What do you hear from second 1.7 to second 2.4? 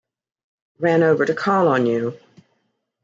you.